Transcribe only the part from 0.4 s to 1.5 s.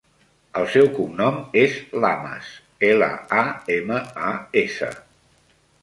El seu cognom